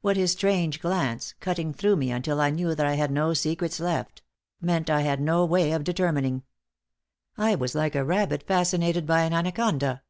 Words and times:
What 0.00 0.16
his 0.16 0.32
strange 0.32 0.80
glance 0.80 1.34
cutting 1.38 1.74
through 1.74 1.96
me 1.96 2.10
until 2.10 2.40
I 2.40 2.48
knew 2.48 2.74
that 2.74 2.86
I 2.86 2.94
had 2.94 3.10
no 3.10 3.34
secrets 3.34 3.78
left 3.78 4.22
meant 4.58 4.88
I 4.88 5.02
had 5.02 5.20
no 5.20 5.44
way 5.44 5.72
of 5.72 5.84
determining. 5.84 6.44
I 7.36 7.56
was 7.56 7.74
like 7.74 7.94
a 7.94 8.02
rabbit 8.02 8.42
fascinated 8.46 9.04
by 9.06 9.20
an 9.24 9.34
anaconda. 9.34 10.02